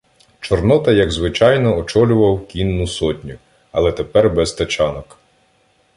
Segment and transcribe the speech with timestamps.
[0.39, 3.37] Чорнота, як звичайно, очолював кінну сотню,
[3.71, 5.17] але тепер без тачанок.